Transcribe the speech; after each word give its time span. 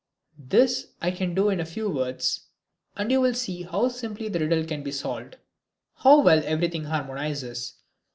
This 0.39 0.93
I 0.99 1.11
can 1.11 1.35
do 1.35 1.49
in 1.49 1.59
a 1.59 1.63
few 1.65 1.87
words 1.87 2.47
and 2.95 3.11
you 3.11 3.21
will 3.21 3.35
see 3.35 3.61
how 3.61 3.87
simply 3.89 4.29
the 4.29 4.39
riddle 4.39 4.63
can 4.65 4.81
be 4.81 4.91
solved, 4.91 5.37
how 5.97 6.21
well 6.23 6.41
everything 6.43 6.85
harmonizes. 6.85 7.75